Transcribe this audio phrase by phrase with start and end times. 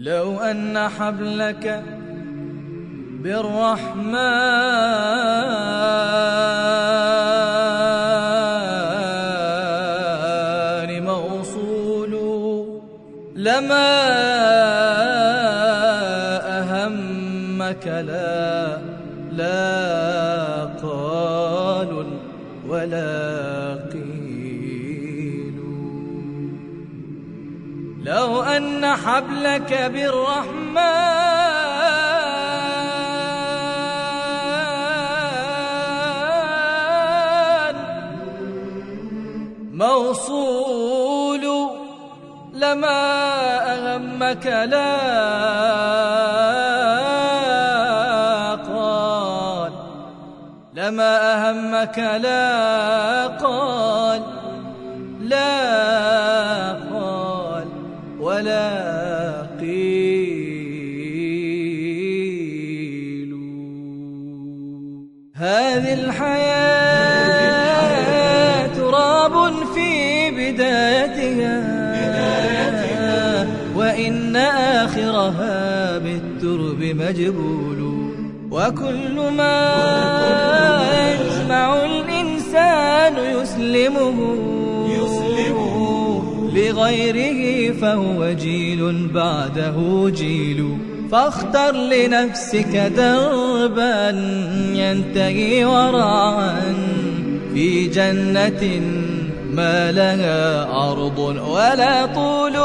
[0.00, 1.82] لو أن حبلك
[3.22, 4.10] بالرحمن
[11.04, 12.12] موصول
[13.34, 13.90] لما
[16.58, 18.78] أهمك لا
[19.32, 22.06] لا قال
[22.68, 23.59] ولا
[28.02, 31.20] لو أن حبلك بالرحمن.
[39.72, 41.70] موصول
[42.54, 43.00] لما
[43.72, 44.96] أهمك لا
[48.54, 49.72] قال.
[50.74, 53.26] لما أهمك لا
[65.40, 67.00] هذه الحياة
[68.66, 69.32] تراب
[69.74, 71.56] في بدايتها.
[73.76, 77.80] وإن آخرها بالترب مجبول.
[78.50, 79.80] وكل ما
[81.10, 84.16] يجمع الإنسان يسلمه.
[86.54, 89.76] لغيره فهو جيل بعده
[90.14, 90.89] جيل.
[91.12, 94.10] فاختر لنفسك دربا
[94.74, 96.60] ينتهي ورعا
[97.54, 98.80] في جنة
[99.50, 102.56] ما لها أرض ولا طول.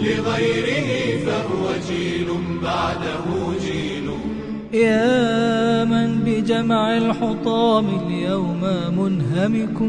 [0.03, 2.26] لغيره فهو جيل
[2.62, 3.25] بعده
[3.60, 4.10] جيل.
[4.82, 8.60] يا من بجمع الحطام اليوم
[8.98, 9.80] منهمك.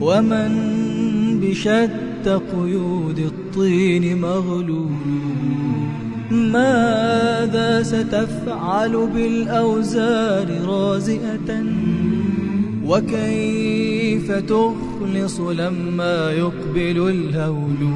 [0.00, 0.74] ومن
[1.42, 4.90] بشتى قيود الطين مغلول.
[6.30, 11.64] ماذا ستفعل بالأوزار رازئة؟
[12.86, 14.32] وكيف
[14.94, 17.94] تخلص لما يقبل الهول.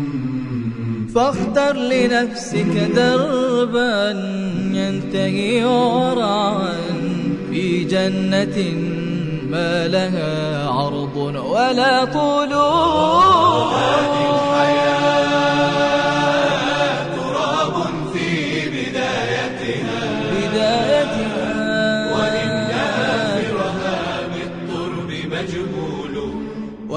[1.15, 4.11] فاختر لنفسك دربا
[4.73, 6.73] ينتهي ورعا
[7.51, 8.59] في جنة
[9.51, 11.17] ما لها عرض
[11.51, 12.53] ولا طول.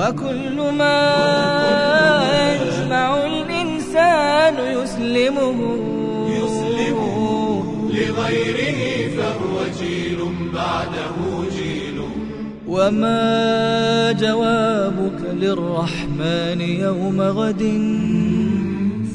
[0.02, 1.02] وكل ما
[2.54, 5.58] يجمع الإنسان يسلمه.
[7.90, 8.82] لغيره
[9.18, 10.18] فهو جيل
[10.54, 12.02] بعده جيل.
[12.68, 17.62] وما جوابك للرحمن يوم غد؟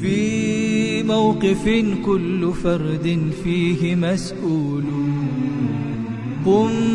[0.01, 4.83] في موقف كل فرد فيه مسؤول.
[6.45, 6.86] قم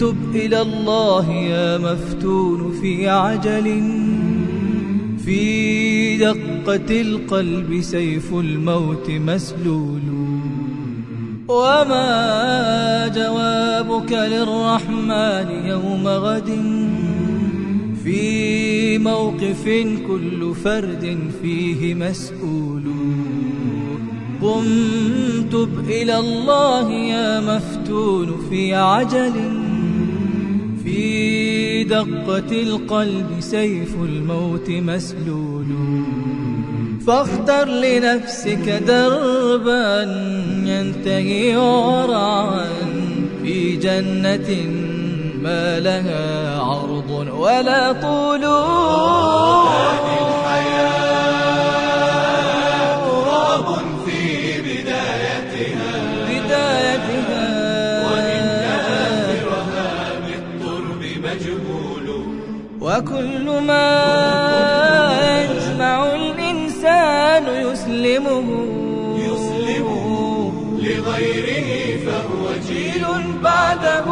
[0.00, 3.64] تب إلى الله يا مفتون في عجل
[5.24, 10.00] في دقة القلب سيف الموت مسلول.
[11.48, 16.50] وما جوابك للرحمن يوم غد
[18.04, 19.64] في موقف
[20.08, 22.82] كل فرد فيه مسؤول
[24.42, 24.64] قم
[25.52, 29.59] تب إلى الله يا مفتون في عجل
[30.90, 35.66] في دقة القلب سيف الموت مسلول.
[37.06, 40.02] فاختر لنفسك دربا
[40.64, 42.68] ينتهي ورعا
[43.42, 44.50] في جنة
[45.42, 48.40] ما لها عرض ولا طول.
[53.06, 53.66] تراب
[54.06, 54.20] في
[54.62, 55.99] بدايتها.
[63.00, 63.90] وكل ما
[65.40, 68.48] يجمع الإنسان يسلمه.
[70.78, 71.70] لغيره
[72.04, 73.04] فهو جيل
[73.42, 74.04] بعده